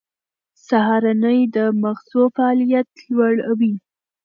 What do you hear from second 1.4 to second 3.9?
د مغزو فعالیت لوړوي.